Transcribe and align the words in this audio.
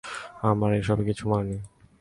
আমার 0.49 0.71
এসব 0.73 0.97
কিচ্ছু 1.07 1.25
মনে 1.29 1.45
নেই। 1.49 1.61